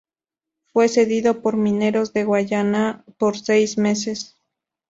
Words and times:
Fue 0.73 0.89
cedido 0.89 1.43
por 1.43 1.57
Mineros 1.57 2.11
de 2.11 2.23
Guayana 2.23 3.05
por 3.19 3.37
seis 3.37 3.77
meses. 3.77 4.35